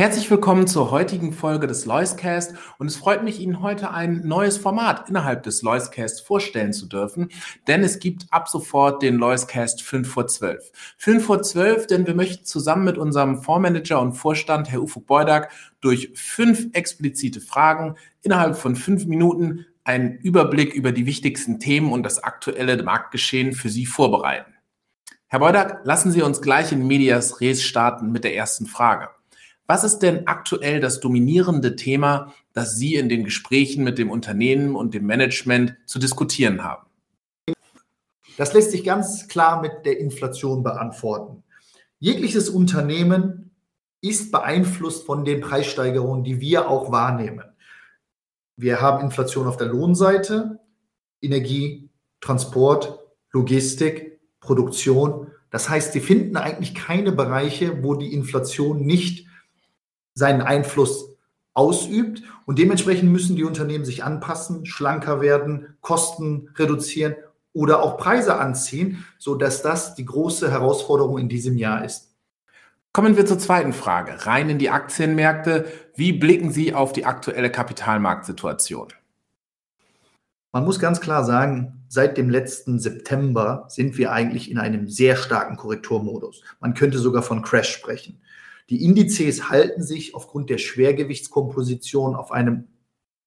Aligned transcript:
Herzlich 0.00 0.30
willkommen 0.30 0.66
zur 0.66 0.90
heutigen 0.90 1.30
Folge 1.30 1.66
des 1.66 1.84
Loiscast 1.84 2.54
und 2.78 2.86
es 2.86 2.96
freut 2.96 3.22
mich, 3.22 3.38
Ihnen 3.38 3.60
heute 3.60 3.90
ein 3.90 4.26
neues 4.26 4.56
Format 4.56 5.10
innerhalb 5.10 5.42
des 5.42 5.60
Loiscast 5.60 6.26
vorstellen 6.26 6.72
zu 6.72 6.86
dürfen, 6.86 7.28
denn 7.66 7.82
es 7.82 7.98
gibt 7.98 8.24
ab 8.30 8.48
sofort 8.48 9.02
den 9.02 9.16
Loiscast 9.16 9.82
5 9.82 10.10
vor 10.10 10.26
12. 10.26 10.72
5 10.96 11.22
vor 11.22 11.42
12, 11.42 11.86
denn 11.86 12.06
wir 12.06 12.14
möchten 12.14 12.46
zusammen 12.46 12.86
mit 12.86 12.96
unserem 12.96 13.42
Fondsmanager 13.42 14.00
und 14.00 14.14
Vorstand, 14.14 14.70
Herr 14.70 14.80
Ufuk 14.80 15.06
Beudak, 15.06 15.52
durch 15.82 16.12
fünf 16.14 16.68
explizite 16.72 17.42
Fragen 17.42 17.96
innerhalb 18.22 18.56
von 18.56 18.76
fünf 18.76 19.04
Minuten 19.04 19.66
einen 19.84 20.16
Überblick 20.16 20.72
über 20.72 20.92
die 20.92 21.04
wichtigsten 21.04 21.58
Themen 21.60 21.92
und 21.92 22.04
das 22.04 22.24
aktuelle 22.24 22.82
Marktgeschehen 22.82 23.52
für 23.52 23.68
Sie 23.68 23.84
vorbereiten. 23.84 24.54
Herr 25.26 25.40
Beudak, 25.40 25.82
lassen 25.84 26.10
Sie 26.10 26.22
uns 26.22 26.40
gleich 26.40 26.72
in 26.72 26.86
Medias 26.86 27.42
Res 27.42 27.62
starten 27.62 28.12
mit 28.12 28.24
der 28.24 28.34
ersten 28.34 28.64
Frage. 28.64 29.10
Was 29.70 29.84
ist 29.84 30.00
denn 30.00 30.26
aktuell 30.26 30.80
das 30.80 30.98
dominierende 30.98 31.76
Thema, 31.76 32.34
das 32.54 32.74
Sie 32.74 32.96
in 32.96 33.08
den 33.08 33.22
Gesprächen 33.22 33.84
mit 33.84 33.98
dem 33.98 34.10
Unternehmen 34.10 34.74
und 34.74 34.94
dem 34.94 35.06
Management 35.06 35.76
zu 35.86 36.00
diskutieren 36.00 36.64
haben? 36.64 36.88
Das 38.36 38.52
lässt 38.52 38.72
sich 38.72 38.82
ganz 38.82 39.28
klar 39.28 39.62
mit 39.62 39.86
der 39.86 40.00
Inflation 40.00 40.64
beantworten. 40.64 41.44
Jegliches 42.00 42.48
Unternehmen 42.48 43.52
ist 44.00 44.32
beeinflusst 44.32 45.06
von 45.06 45.24
den 45.24 45.40
Preissteigerungen, 45.40 46.24
die 46.24 46.40
wir 46.40 46.68
auch 46.68 46.90
wahrnehmen. 46.90 47.44
Wir 48.56 48.80
haben 48.80 49.04
Inflation 49.04 49.46
auf 49.46 49.56
der 49.56 49.68
Lohnseite, 49.68 50.58
Energie, 51.22 51.90
Transport, 52.20 52.98
Logistik, 53.30 54.18
Produktion. 54.40 55.28
Das 55.50 55.68
heißt, 55.68 55.92
Sie 55.92 56.00
finden 56.00 56.36
eigentlich 56.36 56.74
keine 56.74 57.12
Bereiche, 57.12 57.84
wo 57.84 57.94
die 57.94 58.12
Inflation 58.12 58.84
nicht 58.84 59.29
seinen 60.20 60.42
Einfluss 60.42 61.16
ausübt. 61.54 62.22
Und 62.46 62.58
dementsprechend 62.58 63.10
müssen 63.10 63.34
die 63.34 63.44
Unternehmen 63.44 63.84
sich 63.84 64.04
anpassen, 64.04 64.66
schlanker 64.66 65.20
werden, 65.20 65.76
Kosten 65.80 66.50
reduzieren 66.56 67.16
oder 67.52 67.82
auch 67.82 67.96
Preise 67.96 68.36
anziehen, 68.36 69.04
sodass 69.18 69.62
das 69.62 69.96
die 69.96 70.04
große 70.04 70.50
Herausforderung 70.50 71.18
in 71.18 71.28
diesem 71.28 71.56
Jahr 71.56 71.84
ist. 71.84 72.14
Kommen 72.92 73.16
wir 73.16 73.26
zur 73.26 73.38
zweiten 73.38 73.72
Frage. 73.72 74.26
Rein 74.26 74.50
in 74.50 74.58
die 74.58 74.70
Aktienmärkte. 74.70 75.66
Wie 75.94 76.12
blicken 76.12 76.50
Sie 76.52 76.74
auf 76.74 76.92
die 76.92 77.06
aktuelle 77.06 77.50
Kapitalmarktsituation? 77.50 78.88
Man 80.52 80.64
muss 80.64 80.80
ganz 80.80 81.00
klar 81.00 81.24
sagen, 81.24 81.84
seit 81.88 82.18
dem 82.18 82.28
letzten 82.28 82.80
September 82.80 83.66
sind 83.68 83.96
wir 83.96 84.10
eigentlich 84.12 84.50
in 84.50 84.58
einem 84.58 84.88
sehr 84.88 85.14
starken 85.14 85.56
Korrekturmodus. 85.56 86.42
Man 86.58 86.74
könnte 86.74 86.98
sogar 86.98 87.22
von 87.22 87.42
Crash 87.42 87.70
sprechen. 87.70 88.20
Die 88.70 88.84
Indizes 88.84 89.50
halten 89.50 89.82
sich 89.82 90.14
aufgrund 90.14 90.48
der 90.48 90.58
Schwergewichtskomposition 90.58 92.14
auf 92.14 92.30
einem 92.30 92.68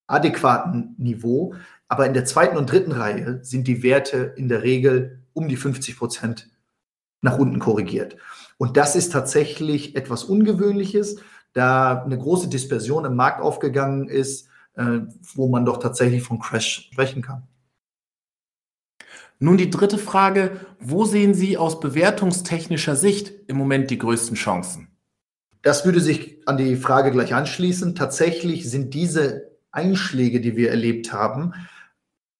adäquaten 0.07 0.95
Niveau, 0.97 1.53
aber 1.89 2.05
in 2.05 2.13
der 2.13 2.25
zweiten 2.25 2.55
und 2.55 2.71
dritten 2.71 2.93
Reihe 2.93 3.39
sind 3.43 3.67
die 3.67 3.83
Werte 3.83 4.33
in 4.37 4.47
der 4.47 4.63
Regel 4.63 5.21
um 5.33 5.49
die 5.49 5.57
50 5.57 5.97
Prozent 5.97 6.49
nach 7.21 7.37
unten 7.37 7.59
korrigiert. 7.59 8.15
Und 8.57 8.77
das 8.77 8.95
ist 8.95 9.11
tatsächlich 9.11 9.95
etwas 9.97 10.23
Ungewöhnliches, 10.23 11.17
da 11.51 12.01
eine 12.03 12.17
große 12.17 12.47
Dispersion 12.47 13.05
im 13.05 13.15
Markt 13.15 13.41
aufgegangen 13.41 14.07
ist, 14.07 14.47
äh, 14.75 14.99
wo 15.35 15.49
man 15.49 15.65
doch 15.65 15.77
tatsächlich 15.77 16.23
von 16.23 16.39
Crash 16.39 16.89
sprechen 16.91 17.21
kann. 17.21 17.43
Nun 19.39 19.57
die 19.57 19.69
dritte 19.69 19.97
Frage, 19.97 20.59
wo 20.79 21.03
sehen 21.03 21.33
Sie 21.33 21.57
aus 21.57 21.81
bewertungstechnischer 21.81 22.95
Sicht 22.95 23.33
im 23.47 23.57
Moment 23.57 23.91
die 23.91 23.97
größten 23.97 24.35
Chancen? 24.35 24.92
Das 25.63 25.85
würde 25.85 26.01
sich 26.01 26.37
an 26.45 26.57
die 26.57 26.75
Frage 26.75 27.09
gleich 27.09 27.33
anschließen. 27.33 27.95
Tatsächlich 27.95 28.69
sind 28.69 28.93
diese 28.93 29.49
Einschläge, 29.71 30.39
die 30.39 30.55
wir 30.55 30.69
erlebt 30.69 31.11
haben, 31.11 31.53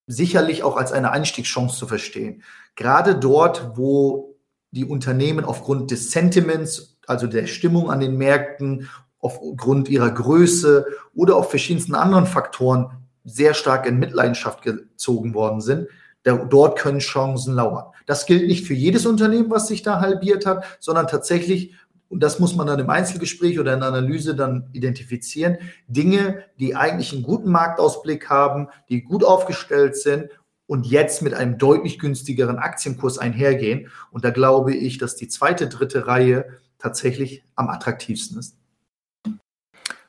sicherlich 0.06 0.62
auch 0.62 0.78
als 0.78 0.92
eine 0.92 1.12
Einstiegschance 1.12 1.78
zu 1.78 1.88
verstehen. 1.88 2.44
Gerade 2.76 3.16
dort, 3.16 3.72
wo 3.76 4.36
die 4.72 4.86
Unternehmen 4.86 5.46
aufgrund 5.46 5.90
des 5.90 6.12
Sentiments, 6.12 6.98
also 7.08 7.26
der 7.26 7.48
Stimmung 7.48 7.90
an 7.90 8.02
den 8.02 8.18
Märkten, 8.18 8.90
aufgrund 9.20 9.88
ihrer 9.88 10.12
Größe 10.12 10.86
oder 11.16 11.38
auf 11.38 11.50
verschiedensten 11.50 11.96
anderen 11.96 12.26
Faktoren 12.26 12.92
sehr 13.24 13.54
stark 13.54 13.88
in 13.88 14.00
Mitleidenschaft 14.00 14.64
gezogen 14.64 15.34
worden 15.34 15.62
sind, 15.62 15.88
dort 16.24 16.78
können 16.78 17.00
Chancen 17.00 17.54
lauern. 17.54 17.86
Das 18.06 18.26
gilt 18.26 18.48
nicht 18.48 18.68
für 18.68 18.74
jedes 18.74 19.06
Unternehmen, 19.06 19.50
was 19.50 19.70
sich 19.70 19.82
da 19.82 20.02
halbiert 20.02 20.46
hat, 20.46 20.66
sondern 20.82 21.08
tatsächlich 21.08 21.74
und 22.14 22.20
das 22.20 22.40
muss 22.40 22.56
man 22.56 22.68
dann 22.68 22.80
im 22.80 22.92
Einzelgespräch 22.92 23.60
oder 23.60 23.74
in 23.74 23.80
der 23.80 23.90
Analyse 23.90 24.36
dann 24.36 24.70
identifizieren, 24.72 25.58
Dinge, 25.88 26.44
die 26.60 26.76
eigentlich 26.76 27.12
einen 27.12 27.24
guten 27.24 27.52
Marktausblick 27.52 28.30
haben, 28.30 28.68
die 28.88 29.02
gut 29.02 29.24
aufgestellt 29.24 29.96
sind 29.96 30.30
und 30.68 30.86
jetzt 30.86 31.24
mit 31.24 31.34
einem 31.34 31.58
deutlich 31.58 31.98
günstigeren 31.98 32.60
Aktienkurs 32.60 33.18
einhergehen. 33.18 33.90
Und 34.12 34.24
da 34.24 34.30
glaube 34.30 34.76
ich, 34.76 35.00
dass 35.00 35.16
die 35.16 35.28
zweite, 35.28 35.68
dritte 35.68 36.06
Reihe 36.06 36.60
tatsächlich 36.78 37.44
am 37.56 37.70
attraktivsten 37.70 38.38
ist. 38.38 38.58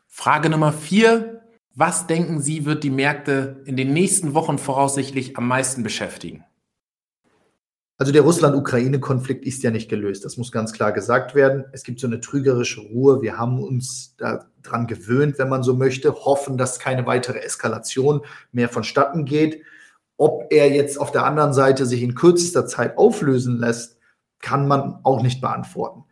Frage 0.06 0.50
Nummer 0.50 0.74
vier. 0.74 1.40
Was 1.74 2.06
denken 2.06 2.40
Sie, 2.40 2.66
wird 2.66 2.84
die 2.84 2.90
Märkte 2.90 3.62
in 3.64 3.76
den 3.76 3.94
nächsten 3.94 4.34
Wochen 4.34 4.58
voraussichtlich 4.58 5.38
am 5.38 5.48
meisten 5.48 5.82
beschäftigen? 5.82 6.44
Also 7.96 8.10
der 8.10 8.22
Russland-Ukraine-Konflikt 8.22 9.44
ist 9.44 9.62
ja 9.62 9.70
nicht 9.70 9.88
gelöst. 9.88 10.24
Das 10.24 10.36
muss 10.36 10.50
ganz 10.50 10.72
klar 10.72 10.90
gesagt 10.90 11.36
werden. 11.36 11.64
Es 11.70 11.84
gibt 11.84 12.00
so 12.00 12.08
eine 12.08 12.18
trügerische 12.20 12.80
Ruhe. 12.80 13.22
Wir 13.22 13.38
haben 13.38 13.62
uns 13.62 14.16
daran 14.16 14.88
gewöhnt, 14.88 15.38
wenn 15.38 15.48
man 15.48 15.62
so 15.62 15.74
möchte, 15.74 16.12
hoffen, 16.12 16.58
dass 16.58 16.80
keine 16.80 17.06
weitere 17.06 17.38
Eskalation 17.38 18.22
mehr 18.50 18.68
vonstatten 18.68 19.24
geht. 19.24 19.62
Ob 20.16 20.52
er 20.52 20.70
jetzt 20.72 20.98
auf 20.98 21.12
der 21.12 21.24
anderen 21.24 21.52
Seite 21.52 21.86
sich 21.86 22.02
in 22.02 22.16
kürzester 22.16 22.66
Zeit 22.66 22.98
auflösen 22.98 23.58
lässt, 23.58 23.98
kann 24.40 24.66
man 24.66 24.98
auch 25.04 25.22
nicht 25.22 25.40
beantworten. 25.40 26.04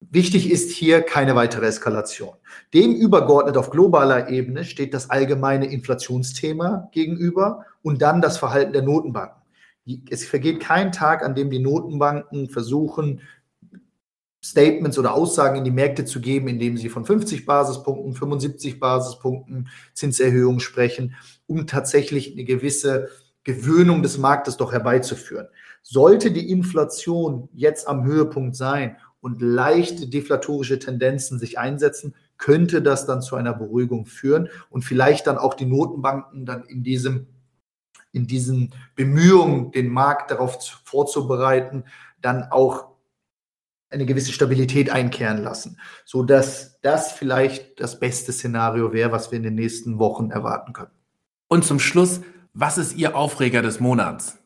Wichtig 0.00 0.50
ist 0.50 0.70
hier 0.70 1.02
keine 1.02 1.34
weitere 1.34 1.66
Eskalation. 1.66 2.36
Dem 2.72 2.94
übergeordnet 2.94 3.58
auf 3.58 3.70
globaler 3.70 4.30
Ebene 4.30 4.64
steht 4.64 4.94
das 4.94 5.10
allgemeine 5.10 5.66
Inflationsthema 5.66 6.88
gegenüber 6.92 7.66
und 7.82 8.00
dann 8.00 8.22
das 8.22 8.38
Verhalten 8.38 8.72
der 8.72 8.82
Notenbanken 8.82 9.45
es 10.10 10.24
vergeht 10.24 10.60
kein 10.60 10.92
Tag, 10.92 11.24
an 11.24 11.34
dem 11.34 11.50
die 11.50 11.60
Notenbanken 11.60 12.48
versuchen, 12.48 13.20
Statements 14.42 14.98
oder 14.98 15.14
Aussagen 15.14 15.56
in 15.56 15.64
die 15.64 15.70
Märkte 15.72 16.04
zu 16.04 16.20
geben, 16.20 16.46
indem 16.46 16.76
sie 16.76 16.88
von 16.88 17.04
50 17.04 17.46
Basispunkten, 17.46 18.14
75 18.14 18.78
Basispunkten 18.78 19.68
Zinserhöhungen 19.92 20.60
sprechen, 20.60 21.14
um 21.46 21.66
tatsächlich 21.66 22.32
eine 22.32 22.44
gewisse 22.44 23.08
Gewöhnung 23.42 24.02
des 24.02 24.18
Marktes 24.18 24.56
doch 24.56 24.72
herbeizuführen. 24.72 25.48
Sollte 25.82 26.30
die 26.30 26.50
Inflation 26.50 27.48
jetzt 27.52 27.88
am 27.88 28.04
Höhepunkt 28.04 28.54
sein 28.56 28.96
und 29.20 29.42
leichte 29.42 30.08
deflatorische 30.08 30.78
Tendenzen 30.78 31.38
sich 31.38 31.58
einsetzen, 31.58 32.14
könnte 32.38 32.82
das 32.82 33.06
dann 33.06 33.22
zu 33.22 33.34
einer 33.34 33.54
Beruhigung 33.54 34.06
führen 34.06 34.48
und 34.70 34.84
vielleicht 34.84 35.26
dann 35.26 35.38
auch 35.38 35.54
die 35.54 35.66
Notenbanken 35.66 36.44
dann 36.44 36.64
in 36.64 36.82
diesem 36.82 37.26
in 38.16 38.26
diesen 38.26 38.74
Bemühungen, 38.96 39.70
den 39.70 39.88
Markt 39.88 40.30
darauf 40.30 40.58
vorzubereiten, 40.84 41.84
dann 42.20 42.44
auch 42.50 42.88
eine 43.90 44.06
gewisse 44.06 44.32
Stabilität 44.32 44.90
einkehren 44.90 45.42
lassen, 45.42 45.78
so 46.04 46.24
dass 46.24 46.80
das 46.80 47.12
vielleicht 47.12 47.78
das 47.80 48.00
beste 48.00 48.32
Szenario 48.32 48.92
wäre, 48.92 49.12
was 49.12 49.30
wir 49.30 49.36
in 49.36 49.44
den 49.44 49.54
nächsten 49.54 49.98
Wochen 49.98 50.30
erwarten 50.30 50.72
können. 50.72 50.90
Und 51.46 51.64
zum 51.64 51.78
Schluss, 51.78 52.20
was 52.52 52.78
ist 52.78 52.96
Ihr 52.96 53.14
Aufreger 53.14 53.62
des 53.62 53.78
Monats? 53.78 54.38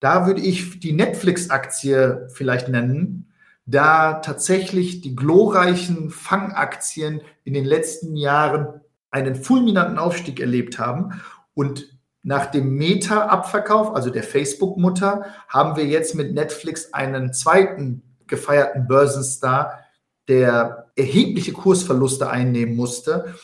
Da 0.00 0.26
würde 0.26 0.40
ich 0.40 0.80
die 0.80 0.92
Netflix-Aktie 0.92 2.28
vielleicht 2.32 2.68
nennen, 2.68 3.32
da 3.66 4.14
tatsächlich 4.14 5.02
die 5.02 5.14
glorreichen 5.14 6.10
Fangaktien 6.10 7.20
in 7.44 7.52
den 7.52 7.66
letzten 7.66 8.16
Jahren 8.16 8.80
einen 9.10 9.36
fulminanten 9.36 9.98
Aufstieg 9.98 10.40
erlebt 10.40 10.78
haben 10.78 11.20
und 11.54 11.97
nach 12.22 12.46
dem 12.46 12.74
Meta-Abverkauf, 12.76 13.94
also 13.94 14.10
der 14.10 14.22
Facebook-Mutter, 14.22 15.26
haben 15.48 15.76
wir 15.76 15.86
jetzt 15.86 16.14
mit 16.14 16.34
Netflix 16.34 16.92
einen 16.92 17.32
zweiten 17.32 18.02
gefeierten 18.26 18.86
Börsenstar, 18.86 19.80
der 20.28 20.90
erhebliche 20.96 21.52
Kursverluste 21.52 22.28
einnehmen 22.28 22.76
musste, 22.76 23.34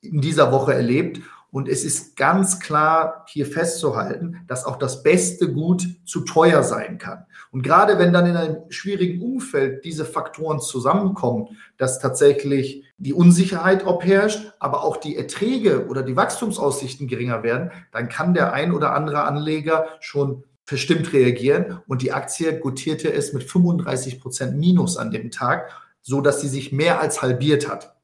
in 0.00 0.20
dieser 0.20 0.50
Woche 0.52 0.74
erlebt. 0.74 1.20
Und 1.56 1.70
es 1.70 1.86
ist 1.86 2.16
ganz 2.16 2.60
klar 2.60 3.24
hier 3.28 3.46
festzuhalten, 3.46 4.42
dass 4.46 4.66
auch 4.66 4.76
das 4.76 5.02
beste 5.02 5.50
Gut 5.50 5.88
zu 6.04 6.20
teuer 6.20 6.62
sein 6.62 6.98
kann. 6.98 7.24
Und 7.50 7.62
gerade 7.62 7.98
wenn 7.98 8.12
dann 8.12 8.26
in 8.26 8.36
einem 8.36 8.56
schwierigen 8.68 9.22
Umfeld 9.22 9.82
diese 9.82 10.04
Faktoren 10.04 10.60
zusammenkommen, 10.60 11.56
dass 11.78 11.98
tatsächlich 11.98 12.84
die 12.98 13.14
Unsicherheit 13.14 13.86
obherrscht, 13.86 14.52
aber 14.58 14.84
auch 14.84 14.98
die 14.98 15.16
Erträge 15.16 15.86
oder 15.86 16.02
die 16.02 16.14
Wachstumsaussichten 16.14 17.08
geringer 17.08 17.42
werden, 17.42 17.70
dann 17.90 18.10
kann 18.10 18.34
der 18.34 18.52
ein 18.52 18.72
oder 18.72 18.92
andere 18.92 19.22
Anleger 19.22 19.86
schon 20.00 20.44
verstimmt 20.66 21.14
reagieren. 21.14 21.80
Und 21.86 22.02
die 22.02 22.12
Aktie 22.12 22.60
gutierte 22.60 23.10
es 23.10 23.32
mit 23.32 23.44
35 23.44 24.20
Prozent 24.20 24.58
Minus 24.58 24.98
an 24.98 25.10
dem 25.10 25.30
Tag 25.30 25.70
so 26.06 26.20
dass 26.20 26.40
sie 26.40 26.48
sich 26.48 26.70
mehr 26.70 27.00
als 27.00 27.20
halbiert 27.20 27.68
hat 27.68 27.96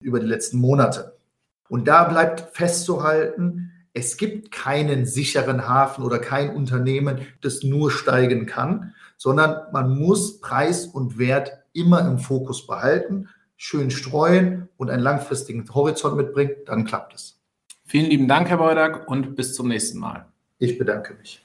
über 0.00 0.20
die 0.20 0.26
letzten 0.26 0.56
Monate. 0.56 1.11
Und 1.72 1.88
da 1.88 2.04
bleibt 2.04 2.54
festzuhalten, 2.54 3.72
es 3.94 4.18
gibt 4.18 4.52
keinen 4.52 5.06
sicheren 5.06 5.66
Hafen 5.66 6.04
oder 6.04 6.18
kein 6.18 6.54
Unternehmen, 6.54 7.26
das 7.40 7.62
nur 7.62 7.90
steigen 7.90 8.44
kann, 8.44 8.92
sondern 9.16 9.72
man 9.72 9.98
muss 9.98 10.38
Preis 10.42 10.84
und 10.84 11.16
Wert 11.16 11.50
immer 11.72 12.06
im 12.06 12.18
Fokus 12.18 12.66
behalten, 12.66 13.30
schön 13.56 13.90
streuen 13.90 14.68
und 14.76 14.90
einen 14.90 15.02
langfristigen 15.02 15.66
Horizont 15.72 16.14
mitbringen, 16.14 16.56
dann 16.66 16.84
klappt 16.84 17.14
es. 17.14 17.40
Vielen 17.86 18.10
lieben 18.10 18.28
Dank, 18.28 18.50
Herr 18.50 18.58
Beudag, 18.58 19.08
und 19.08 19.34
bis 19.34 19.54
zum 19.54 19.68
nächsten 19.68 19.98
Mal. 19.98 20.26
Ich 20.58 20.76
bedanke 20.76 21.14
mich. 21.14 21.42